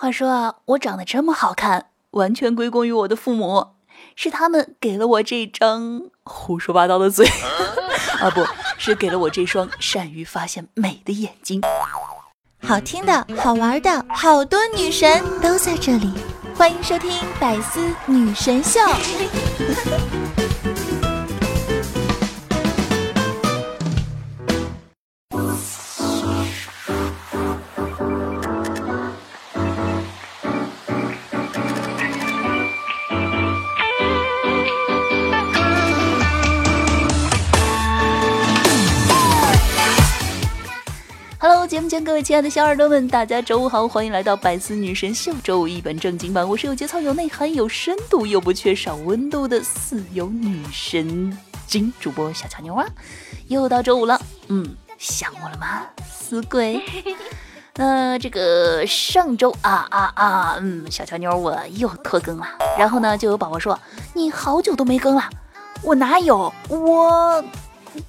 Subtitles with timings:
[0.00, 3.72] 话说啊，我长得这么好看，完全归功于我的父母，
[4.16, 7.26] 是他们给了我这张胡说八道的嘴，
[8.18, 8.42] 啊， 不
[8.78, 11.60] 是给了我这双善于发现美的眼睛。
[12.62, 16.14] 好听的、好玩的，好多女神都在这里，
[16.56, 18.80] 欢迎收听《百思女神秀》。
[41.70, 46.46] 节目前各位亲爱的小耳朵们，大家周五好，欢迎来到百思女神秀周五一本正经版。
[46.46, 51.38] 我是有节操、有内涵、有深度又不缺少温度的四有女神
[51.68, 52.84] 经主播小乔妞啊！
[53.46, 56.82] 又到周五了，嗯，想我了吗，死鬼？
[57.76, 63.78] 那这个上周啊啊啊，嗯，小乔妞我又拖更了，然后呢，就有宝宝说
[64.12, 65.22] 你好久都没更了，
[65.84, 67.44] 我哪有我？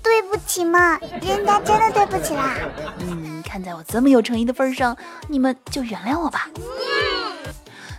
[0.04, 2.56] 对不起嘛，人家真的对不起啦。
[3.00, 4.96] 嗯，看在我这么有诚意的份上，
[5.28, 6.48] 你们就原谅我吧。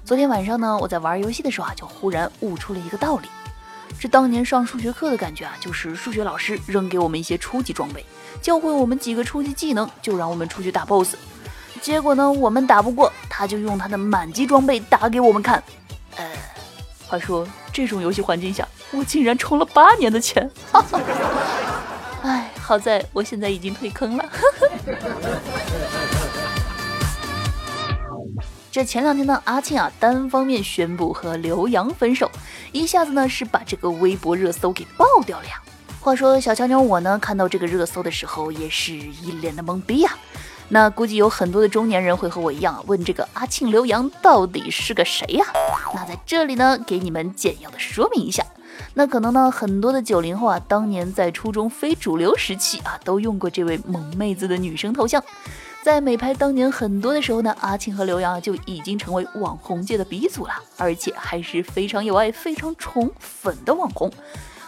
[0.04, 3.28] 昨天晚上呢，我在玩游戏的时候啊，就忽然悟出了一个道理。
[4.00, 8.04] 这当年上数学课的感觉啊，就是数学老师扔给我们一些初级装备，
[8.40, 11.14] 教会我们几个初级技能，就让我们出去打 BOSS。
[11.80, 15.62] 结果呢，我们打不过，他就用他的满级装备打给我们看。
[16.16, 16.30] 呃，
[17.06, 20.50] 话说这种游戏环境下，我竟然充了八年的钱。
[20.72, 21.00] 哈哈，
[22.62, 24.24] 好在我现在已经退坑了。
[28.70, 32.30] 这前两天呢，阿庆啊单方面宣布和刘洋分手，
[32.72, 35.60] 一下子呢是把这个微博热搜给爆掉了呀。
[36.00, 40.16] 话说小乔妞我呢看到这个热搜的时候，也是一脸的懵逼呀。
[40.68, 45.44] 那估计有很多的中年人会和我一样问这个阿庆刘洋到底是个谁呀？
[45.94, 48.42] 那在这里呢，给你们简要的说明一下。
[48.94, 55.22] 那可能呢，很多的九零后啊，当年在初中非主流时期啊，都用过这位萌妹子的女生头像。
[55.82, 64.08] 在美拍当年很多的时候呢，阿庆和刘洋就已经成为网红界的鼻祖了，而且还是非常有爱、非常宠粉的网红。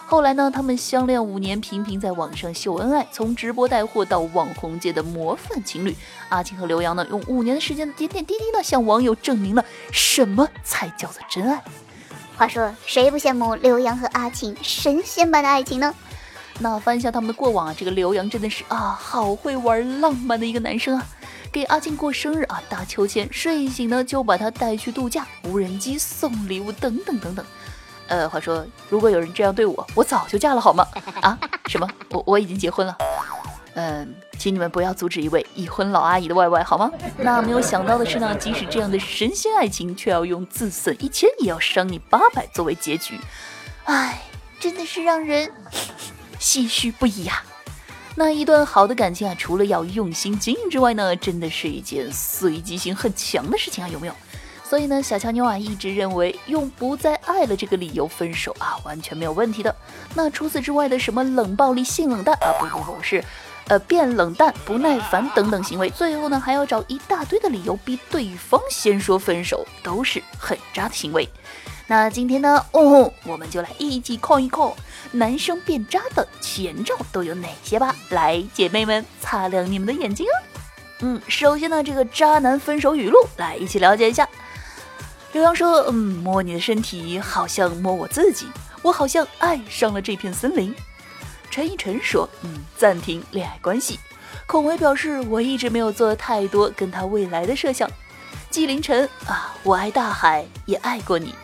[0.06, 5.94] 后来呢，他们相恋五年，频频在网上秀恩爱，从直播带货到网红界的模范情侣。
[6.30, 11.62] 阿庆和刘洋呢，用五年的时间点点滴滴呢，向网友证明了什么才叫做真爱。
[12.36, 15.94] 话说，谁不羡慕刘洋和阿庆神仙般的爱情呢？
[16.58, 21.06] 那翻一下他们的过往啊，这个刘洋真的是啊，好会玩浪漫的一个男生啊！
[21.52, 27.44] 给阿庆过生日啊，大秋千，睡醒呢就把他带去度假，无人机送礼物等等等等。
[28.06, 30.86] 呃，话说，如果有人这样对我，我早就嫁了好吗？
[31.22, 31.38] 啊？
[31.66, 31.88] 什么？
[32.10, 32.96] 我我已经结婚了。
[33.74, 36.90] 嗯，请你们不要阻止一位已婚老阿姨的 YY 好吗？
[37.18, 43.18] 那没有想到的是呢，即使这样的神仙爱情，却要用自损一千也要伤你八百作为结局，
[43.84, 44.22] 唉，
[44.60, 45.50] 真的是让人
[46.38, 47.42] 唏嘘不已呀。
[48.14, 54.14] 那一段好的感情啊，除了要用心经营之外呢，真的是一件随机性很强的事情啊，有没有？
[54.62, 59.74] 所以呢，小乔妞啊一直认为用不再爱了这个理由分手啊，完全没有问题的。
[60.14, 63.22] 那除此之外的什么冷暴力、性冷淡啊，不不不是。
[63.68, 71.28] 呃，变冷淡、不耐烦等等行为，最后呢还要找一大堆的理由逼对方先说分手，都是很渣的行为。
[71.86, 74.70] 那今天呢，哦，我们就来一起看一看
[75.12, 77.94] 男生变渣的前兆都有哪些吧。
[78.10, 80.36] 来，姐妹们，擦亮你们的眼睛哦。
[81.00, 84.26] 嗯，首先呢，这个渣男分手语录，来一起了解一下。
[85.32, 88.46] 刘洋说：“嗯，摸你的身体好像摸我自己，
[88.82, 90.74] 我好像爱上了这片森林。”
[91.50, 93.98] 陈奕晨说：“嗯，暂停恋爱关系。”
[94.46, 97.88] 孔维表示：“我一直没有做太多跟他未来的设想。”
[98.50, 101.34] 纪凌尘啊，我爱大海，也爱过你。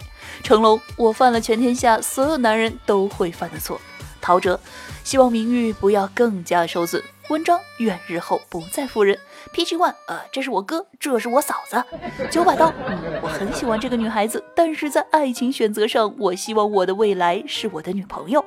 [0.43, 3.81] 成龙，我犯了全天下所有男人都会犯的错。
[4.21, 4.59] 陶喆，
[5.03, 7.03] 希望名誉不要更加受损。
[7.29, 9.19] 文章，愿日后不再负人。
[9.55, 11.83] PG One，呃，这是我哥，这是我嫂子。
[12.31, 18.45] 九把刀，嗯，我很喜欢这个女孩子，但是在爱情选择上，我希望我的未来是我的女朋友。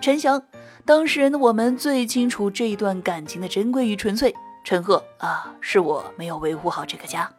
[0.00, 0.42] 陈翔。
[0.84, 4.34] 当事人的我们最清楚这一段感情的珍贵与纯粹。
[4.64, 7.30] 陈赫啊，是我没有维护好这个家。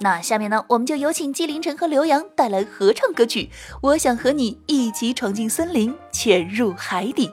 [0.00, 3.50] 那下面呢，我们就有请纪凌尘和刘洋带来合唱歌曲
[3.82, 7.28] 《我想和你一起闯进森林，潜入海底》。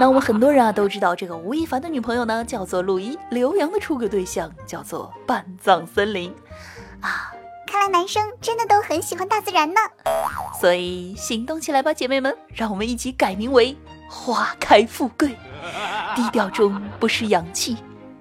[0.00, 6.34] 那我们很多人啊都知道，这个吴亦凡的女朋友呢叫做陆一，刘洋的出轨对象叫做半藏森林。
[7.00, 7.32] 啊，
[7.74, 9.80] 看来男生真的都很喜欢大自然呢。
[10.60, 13.76] 所以行动起来吧，姐妹们，让我们一起改名为。
[14.08, 15.36] 花开富贵，
[16.14, 17.76] 低调中不失洋气。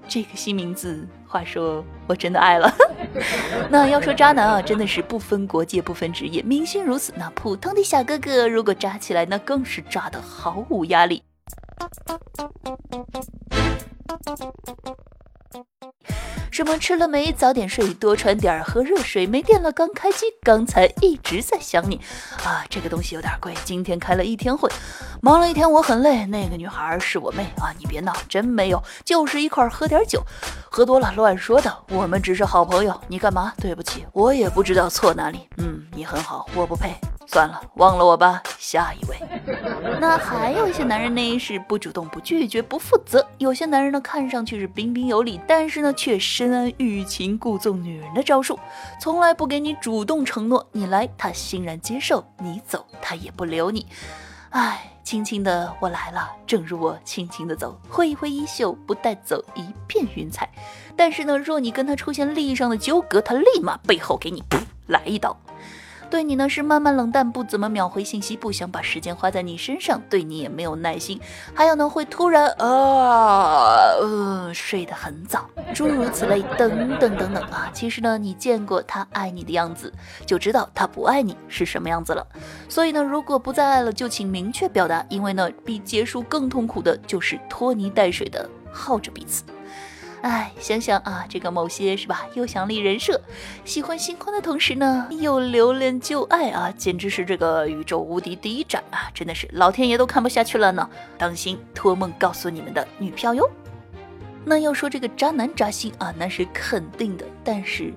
[0.08, 2.74] 这个新名字话说，我真的爱了。
[3.70, 11.22] 那要说渣男啊，真的是不分国界、不分职业，明星如此，那普通的小哥哥如果渣起来，那更是渣的毫无压力。
[16.51, 17.31] 什么吃了没？
[17.31, 19.25] 早点睡，多穿点儿，喝热水。
[19.25, 22.00] 没电了，刚开机，刚才一直在想你
[22.45, 22.63] 啊。
[22.69, 24.69] 这个东西有点贵，今天开了一天会，
[25.19, 26.27] 忙了一天，我很累。
[26.27, 30.24] 那个女孩是我妹啊，你别闹，真没有，就是一块儿喝点酒，
[30.69, 31.75] 喝多了乱说的。
[31.89, 33.51] 我们只是好朋友，你干嘛？
[33.57, 35.50] 对不起，我也不知道错哪里。
[35.57, 36.94] 嗯，你很好，我不配。
[37.25, 38.44] 算了，忘了我吧。
[38.59, 39.18] 下一位。
[40.00, 43.25] 那还有一些男人呢，是不主动、不拒绝、不负责。
[43.38, 48.60] 有些男人呢，看上去是彬彬有礼，但是呢，却深谙欲擒故纵女人的招数，
[49.02, 50.68] 从来不给你主动承诺。
[50.72, 53.88] 你来，他欣然接受；你走，他也不留你。
[54.52, 60.48] 唉，轻轻的我来了，正如我轻轻的走，挥一挥衣袖，不带走一片云彩。
[60.96, 64.44] 但是呢，若你跟他出现利益上的纠葛，他立马背后给你
[64.86, 65.36] 来一刀。
[66.13, 71.19] 对你呢是慢慢冷淡，不怎么秒回信息，不想把时间花在你身上，对你也没有耐心。
[71.56, 77.68] 还有呢，会突然啊，呃，睡得很早，诸如此类，等等等等啊。
[77.74, 79.92] 其实呢，你见过他爱你的样子，
[80.24, 82.24] 就知道他不爱你是什么样子了。
[82.69, 89.44] 所以呢，如果不再爱了，就请明确表达，因为呢，比结束更痛苦的就是拖泥带水的耗着彼此。
[90.24, 92.22] 哎，想想啊，这个某些是吧？
[92.34, 93.20] 又想立人设，
[93.66, 99.12] 喜欢新欢的同时呢，又留恋旧爱啊，简直是这个宇宙无敌第一斩啊！
[99.14, 100.90] 真的是老天爷都看不下去了呢。
[101.18, 103.50] 当心托梦告诉你们的女票哟。
[104.46, 107.94] 那要说这个渣男渣心啊，那是肯定的，但是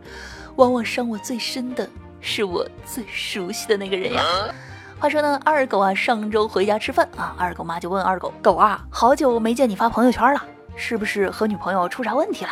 [0.56, 1.88] 往往伤我最深的
[2.20, 4.22] 是我最熟悉的那个人呀。
[4.98, 10.44] 话说呢，二狗啊，上周回家吃饭啊，二狗妈就问二狗：“狗啊，好久没见你发朋友圈了。”
[10.76, 12.50] 是不是和女朋友出啥问题了？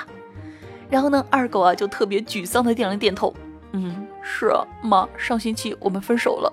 [0.90, 3.34] 然后呢，二狗啊就特别沮丧的点了点头，
[3.72, 6.52] 嗯，是啊，妈，上星期我们分手了。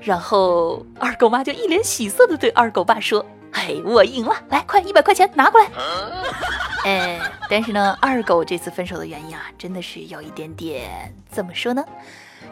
[0.00, 5.68] 然后二狗妈就一脸喜色的对二狗爸说：“哎，我赢了，来，快一百块钱拿过来。”
[6.84, 7.18] 哎，
[7.48, 11.82] 但是呢，二狗这次分手的原因啊，真的是有一点点怎么说呢？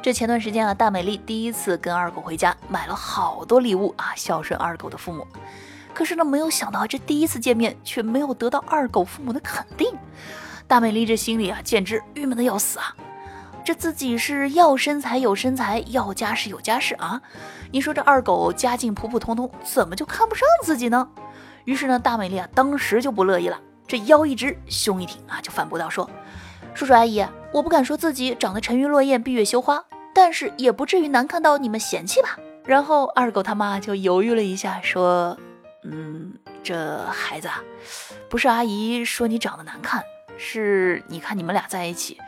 [0.01, 5.27] 这前段时间啊，大美丽第一次跟二狗回家，买了好多礼物啊，孝顺二狗的父母。
[5.95, 9.95] 可是呢，没有想到这第一次见面却没有得到二狗父母的肯定，
[10.67, 12.97] 大美丽这心里啊，简直郁闷的要死啊！
[13.65, 17.21] 这自己是要身材有身材，要家世有家世啊！
[17.71, 21.09] 你说这二狗家境普普通通，怎么就看不上自己呢？
[21.65, 26.11] 于是呢，大美丽啊，当时就不乐意了，这腰一直，胸一挺啊，就反驳道说
[26.75, 32.37] ：“叔叔阿姨，我不敢说自己长得沉鱼落雁、闭月羞花，但是也不至于难看到你们嫌弃吧？”
[32.67, 35.39] 然后二狗他妈就犹豫了一下，说。
[35.85, 36.33] 嗯，
[36.63, 37.49] 这孩子，
[38.29, 40.03] 不是阿姨说你长得难看，
[40.37, 42.19] 是你看你们俩在一起，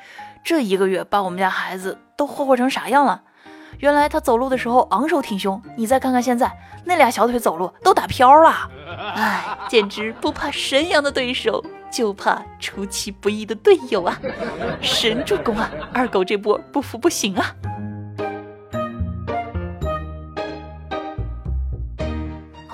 [0.45, 3.23] 这一个月把我们家孩子都霍霍成啥样了？
[3.79, 6.51] 原来他走路的时候昂首挺胸，你再看看现在
[6.85, 8.71] 那俩小腿走路都打飘了，
[9.17, 14.17] 哎，简直不怕神一样的对手，就怕出其不意的队友啊！
[14.81, 15.71] 神助攻啊！
[15.93, 17.55] 二狗这波不服不行啊！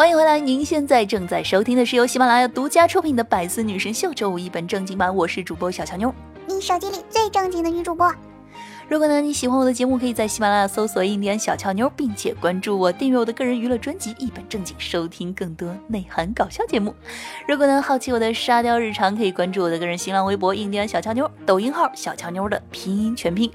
[0.00, 6.10] 欢迎回来，您现在正在收听的是由喜马拉雅独家出品的《百思女神秀》周五一本正经版，我是主播小乔妞，
[6.46, 8.10] 你手机里最正经的女主播。
[8.88, 16.94] 如果呢你喜欢我的节目，可以在喜马拉雅搜索“印第安小乔妞”，并且关注我，订阅我的个人娱乐专辑《一本正经》，收听更多内涵搞笑节目。
[17.46, 23.52] 如果呢好奇我的沙雕日常，可以关注我的个人新浪微博“印第安小乔妞”，抖音号“小乔妞”的拼音全拼。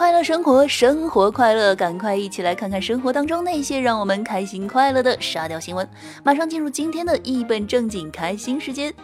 [0.00, 5.86] 快乐生活，生活快乐，赶快一起来看看生活当中那些让我们开心快乐的沙雕新闻。
[6.24, 8.94] 马上进入今天的一本正经开心时间。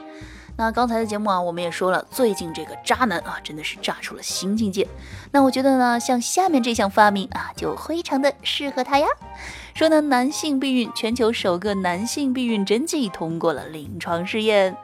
[0.56, 4.88] 那刚才的节目啊，我们也说了，最近这个渣男啊，真的是炸出了新境界。
[5.32, 9.06] 那我觉得呢，像下面这项发明啊，就非常的适合他呀。
[9.76, 14.74] 说呢，男性避孕，全球首个男性避孕针剂通过了临床试验。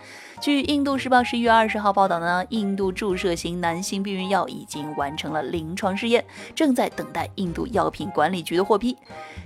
[0.43, 8.97] 据《印度时报》十一月二十号报道呢，印度注射型男性避孕药已经完成了临床试验，正在等待印度药品管理局的获批。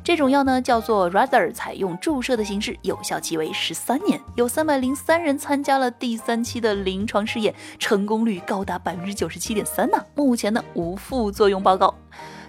[0.02, 10.02] 这种药呢叫做 Rather，采用注射的形式，有效期为十三年，有三百零三人参加了第三期的临床试验，成功率高达百分之九十七点三呢。
[10.14, 11.94] 目前呢无副作用报告。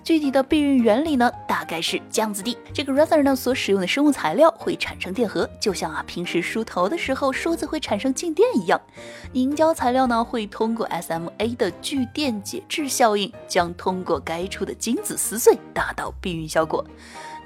[0.08, 8.80] 具体的避孕原理呢，大概是这样子的：这个 rather 呢所使用的生物材料会产生电荷，就像啊平时梳头的时候梳子会产生静电一样。
[9.34, 16.86] 凝胶材料呢会通过 SMA 的聚电解质效应，将通过该处的精子撕碎，达到避孕效果。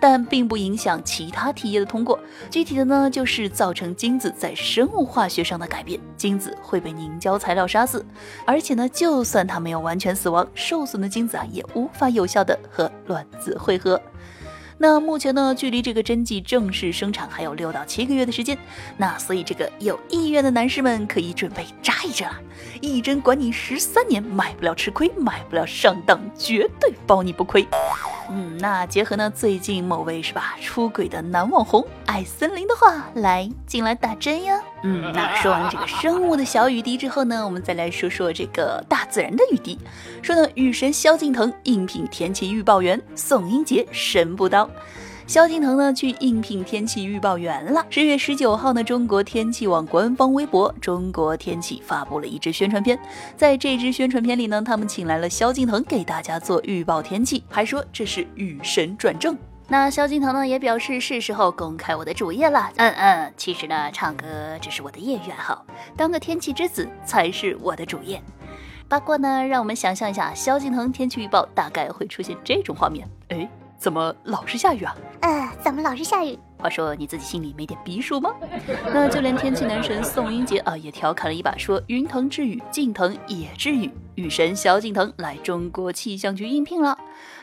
[0.01, 2.19] 但并不影响其他体液的通过。
[2.49, 8.03] 具体的呢，就是造成精子在生物化学上的改变，精子会被凝胶材料杀死。
[8.45, 14.01] 而且呢，就算它没有完全死亡，受损的精子啊，也无法有效的和卵子汇合。
[14.79, 18.57] 那目前呢，距离这个针剂正式生产还有六到七个月的时间，
[18.97, 22.35] 那所以这个有意愿的男士们可以准备扎一针了，
[22.81, 27.67] 一针管你十三年，买不了吃亏，买不了上当，绝对包你不亏。
[28.33, 34.57] 嗯，那结合呢最近某位是吧出轨的男网红爱森林的话，来进来打针呀。
[34.83, 39.77] 嗯，那说完这个生物的小雨滴之后呢，我们再来说说这个大自然的雨滴。
[40.21, 44.69] 说呢，雨神萧敬腾应聘天气预报员，宋英杰神不刀。
[45.31, 47.85] 萧敬腾呢去应聘天气预报员了。
[47.89, 52.99] 十月十九号呢，中国天气网官方微博“中国天气”发布了一支宣传片。
[53.37, 59.37] 在这支宣传片里呢，他们请来了萧敬腾给大家做预报天气，还说这是雨神转正。
[59.69, 62.69] 那萧敬腾呢也表示是时候公开我的主业了。
[62.75, 64.27] 嗯嗯，其实呢，唱歌
[64.59, 68.21] 只是我的业余爱好，当个天气之子才是我的主业。
[68.89, 73.07] 不过呢，让我们想象一下，萧敬腾天气预报大概会出现这种画面。
[73.29, 73.49] 哎。
[73.81, 74.95] 怎么老是下雨啊？
[75.21, 76.37] 呃，怎么老是下雨？
[76.59, 78.31] 话说你自己心里没点逼数吗？
[78.93, 86.95] 那就连天气男神宋英杰啊，也调侃了一把，说云腾治雨，敬腾也治雨，雨神萧敬腾来中国气象局应聘了。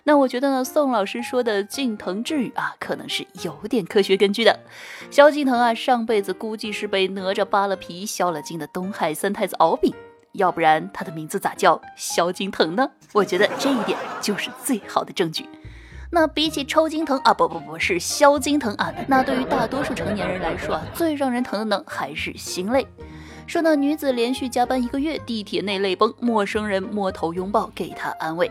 [0.04, 4.60] 那我觉得呢，宋老师说的敬腾治雨啊，可能是有点科学根据的。
[5.10, 9.92] 萧敬腾啊，上辈子估计是被哪吒扒了皮、削了筋的东海三太子敖丙，
[10.34, 12.88] 要不然他的名字咋叫萧敬腾呢？
[13.12, 15.44] 我觉得这一点就是最好的证据。
[16.10, 22.86] 那比起抽筋疼啊，不不不是消筋疼啊，那对于大多数成年人来说啊，最让人疼的呢还是心累。
[23.46, 28.50] 说那，女子连续加班一个月，地铁内泪崩，陌生人摸头拥抱给她安慰。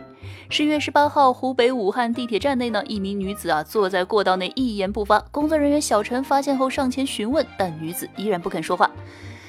[0.50, 8.90] 十月十八号，湖北武汉地铁站内呢，一名女子啊坐在过道内一言不发，工作人员小陈发现后上前询问，但女子依然不肯说话。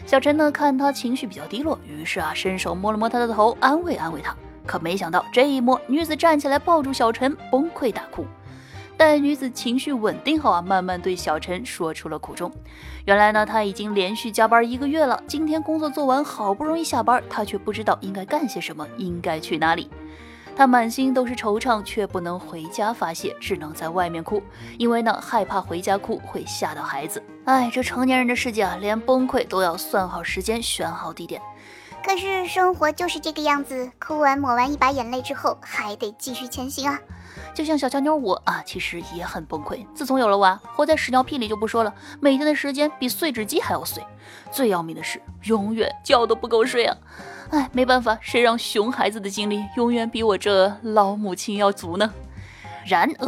[0.04, 4.36] 小陈呢看她情绪比较低落，于是啊伸手摸了摸她的头，安慰安慰她。
[4.68, 8.26] 可没想到，这一幕，女子站起来抱住小陈，崩溃大哭。
[8.98, 12.52] 待女子情绪稳定后啊，慢慢对小陈说出了苦衷。
[13.06, 19.88] 原来呢，她已经连续加班一个月了，今天工作做完，好不容易下班，她却不知道应该干些什么，应该去哪里。
[20.54, 24.42] 她满心都是惆怅，却不能回家发泄，只能在外面哭，
[24.76, 27.22] 因为呢，害怕回家哭会吓到孩子。
[27.44, 31.40] 哎，这成年人的世界啊，连崩溃都要算好时间，选好地点。
[32.08, 36.98] 可是生活就是这个样子，哭完抹完一把眼泪之后，还得继续前行啊。
[37.52, 39.86] 就像小强妞我啊，其实也很崩溃。
[39.94, 44.02] 自从有了娃，活在屎尿屁里就不说了，每天的时间比碎纸机还要碎。
[44.50, 46.96] 最要命的是，永远觉都不够睡啊。
[47.50, 52.10] 哎，没办法，谁让熊孩子的精力永远比我这老母亲要足呢？
[52.86, 53.26] 然而，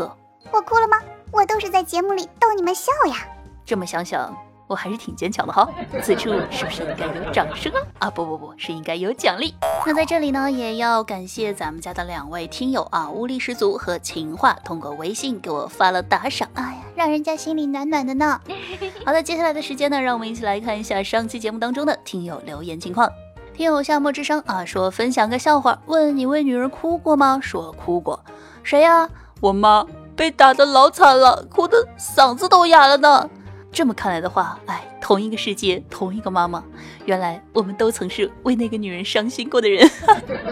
[0.51, 0.97] 我哭了吗？
[1.31, 3.29] 我都是在节目里逗你们笑呀。
[3.63, 4.35] 这么想想。
[4.71, 5.69] 我还是挺坚强的哈，
[6.01, 8.07] 此处是不是应该有掌声啊？
[8.07, 9.53] 啊不不不是应该有奖励。
[9.85, 18.41] 那在这里呢，也要感谢咱们家的两位听友啊，物力十足和情话，通过微信给我发了打赏，哎呀，让人家心里暖暖的呢。
[19.05, 23.11] 好的，接下来的时间呢，让我们一起来看一下上期节目当中的听友留言情况。
[23.53, 27.41] 听友夏末之声啊说分享个笑话，问你为女人哭过吗？
[27.43, 28.23] 说哭过。
[28.63, 29.09] 谁呀？
[29.41, 29.85] 我妈
[30.15, 33.29] 被打的老惨了，哭的嗓子都哑了呢。
[33.73, 36.63] 这么看来的话，哎，同一个世界，同一个妈妈，
[37.05, 39.89] 原来我们都曾是为那个女人伤心过的人。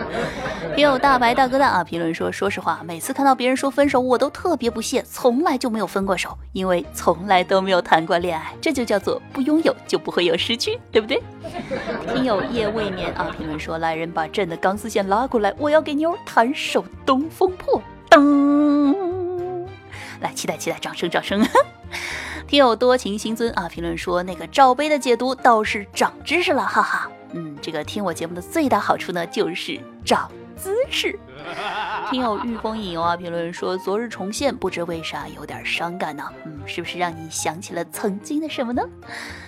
[0.76, 11.20] 也有大白大哥大啊，评论说，说实话，每次看到别人说分手，我都特别不屑，从来就没有分过手，因为从来都没有谈过恋爱，这就叫做不拥有就不会有失去，对不对？
[12.14, 17.80] 听友夜未眠啊，评论说，来人把朕的钢丝线拉过来，我要给妞弹首《东风破》。
[18.10, 18.94] 噔，
[20.20, 21.46] 来，期待期待，掌声掌声。
[22.46, 27.10] 听友多情星尊啊，评论说那个罩杯的解读倒是长知识了，哈哈。
[27.32, 31.18] 嗯，这个听我节目的最大好处呢，就是长姿势。
[32.10, 36.24] 听友御风引游啊，评论说昨日重现，不知为啥有点伤感呢。
[36.46, 38.82] 嗯，是不是让你想起了曾经的什么呢？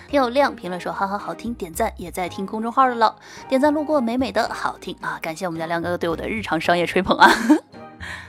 [0.07, 3.15] 听友亮评论说哈哈好听，点赞也在听公众号的了，
[3.49, 7.31] 点赞路过美美的好听啊，感谢我们家亮哥哥对我的日常商业吹捧啊。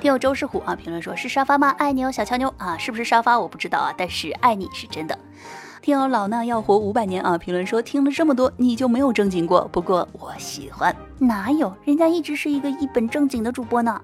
[0.00, 1.70] 听友周世虎啊，评论说是沙发吗？
[1.78, 3.38] 爱你哦，小乔妞啊，是不是沙发？
[3.38, 5.18] 我不知道啊，但是爱你是真的。
[5.80, 9.68] 听友老衲要活五百年啊，评论说听了这么多，你就没有正经过？
[9.72, 11.74] 不过我喜欢，哪有？
[11.84, 14.00] 人家一直是一个一本正经的主播呢。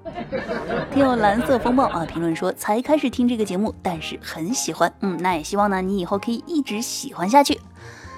[0.93, 4.93] 听友蓝色风暴啊，评论说才开始听这个节目，但是很喜欢。
[5.03, 7.61] 嗯，那也希望呢，你以后可以一直喜欢下去。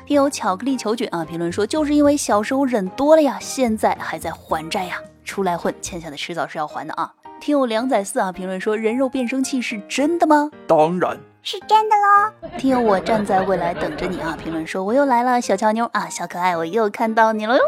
[0.06, 7.12] 听友巧克力球卷啊，评论说就是因为小时候忍多了呀，现在还在还债呀，出来混欠下的迟早是要还的啊。
[7.40, 10.50] 听友梁仔四啊评论说，人肉变声器是真的吗？
[10.66, 11.18] 当然。
[11.42, 12.50] 是真的喽。
[12.58, 14.36] 听友我站在未来等着你啊！
[14.38, 17.62] 评论说我又来了，小乔妞啊，小可爱，我又看到你了哟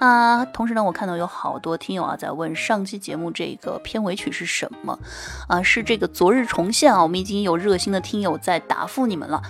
[0.00, 0.44] 啊！
[0.46, 4.98] 同时呢，我看到有好多听友啊在问上期节目这个片尾曲是什么
[5.46, 5.62] 啊？
[5.62, 7.00] 是这个昨日重现啊！
[7.00, 9.40] 我们已经有热心的听友在答复你们了。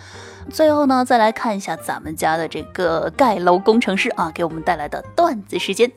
[0.51, 5.91] 最后呢，再来看一下咱们家的这个盖楼工程师啊给我们带来的段子时间。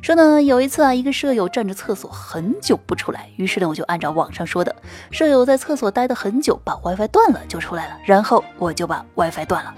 [0.00, 4.74] 说呢，有一次啊，一个舍友站着厕所很久不出来，于是呢，我就按照网上说的，
[5.10, 9.74] 舍友在厕所待得很久，把 WiFi 断了就出来了，然后我就把 WiFi 断了。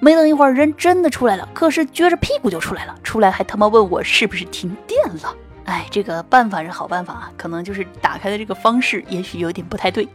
[0.00, 5.34] 没等一会儿，人真的出来了，可是撅着屁股就出来了，出来还他妈问我是不是停电了。
[5.64, 10.06] 哎，这个办法是好办法啊，可能就是打开的这个方式也许有点不太对。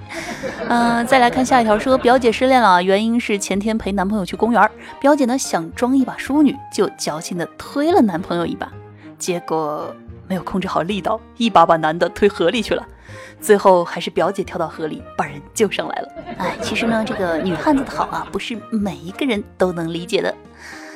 [0.68, 8.72] 嗯， 再来看下一条，说表姐失恋了，原因是前天陪男朋友去公园，表姐呢想装一把淑女，就矫情的推了男朋友一把。
[9.18, 9.94] 结果
[10.28, 12.86] 没有控制好力道，一把把男的推河里去了。
[13.42, 16.10] 最后还是表姐跳到河里把人救上来了。
[16.38, 20.34] 哎，其实呢，这个女汉子的好啊，不是每一个人都能理解的。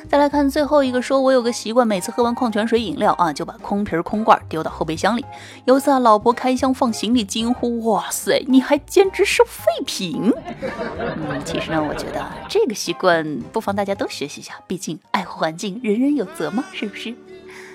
[0.08, 5.24] 再来看最后一个，说我有个习惯，每次喝完矿泉水饮料啊，就把空瓶空罐丢到后备箱里。
[5.64, 10.32] 有次啊，老婆开箱放行李，惊呼：“哇塞，你还兼职收废品？”
[10.98, 17.14] 嗯，其实呢，我觉得这个习惯不妨大家都学习一下，毕竟爱护环境，人人有责嘛，是不是？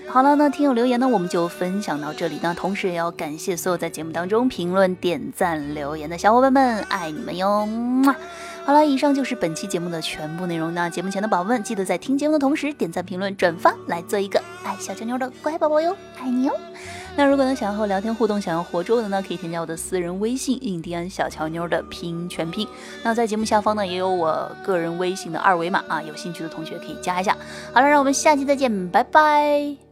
[0.07, 2.53] 好了，那听友留言呢，我们就分享到这里那。
[2.53, 7.67] 同时也要感谢所有在节目当中评论、点赞、留言的小伙伴们，爱你们哟！
[8.65, 10.73] 好了，以上就是本期节目的全部内容。
[10.75, 16.55] 那节目前的宝宝们，记得在听节目的同时点赞、评论、转发，来做一个爱小乔妞的乖宝宝哟，爱你哟！
[17.15, 22.67] 那如果呢想要和我聊天互动，想要活捉我的呢，可以添加我的私人微信“印第安小乔妞”的拼音全拼。
[23.01, 27.35] 那在节目下方呢，也有我个人微信的二维码啊，有兴趣的同学可以加一下。
[27.73, 29.88] 好了，让我们下期再见，拜拜。